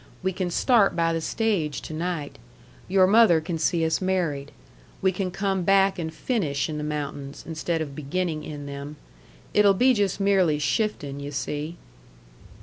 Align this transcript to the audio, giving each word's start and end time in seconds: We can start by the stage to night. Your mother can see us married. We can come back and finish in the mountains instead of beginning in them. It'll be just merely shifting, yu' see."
We 0.23 0.33
can 0.33 0.49
start 0.49 0.95
by 0.95 1.13
the 1.13 1.21
stage 1.21 1.79
to 1.83 1.93
night. 1.93 2.39
Your 2.87 3.05
mother 3.05 3.39
can 3.39 3.59
see 3.59 3.85
us 3.85 4.01
married. 4.01 4.51
We 4.99 5.11
can 5.11 5.29
come 5.29 5.61
back 5.61 5.99
and 5.99 6.11
finish 6.11 6.67
in 6.67 6.79
the 6.79 6.83
mountains 6.83 7.43
instead 7.45 7.81
of 7.83 7.93
beginning 7.95 8.43
in 8.43 8.65
them. 8.65 8.95
It'll 9.53 9.75
be 9.75 9.93
just 9.93 10.19
merely 10.19 10.57
shifting, 10.57 11.19
yu' 11.19 11.29
see." 11.29 11.77